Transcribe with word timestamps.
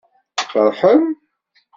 Tfeṛḥem? 0.41 1.03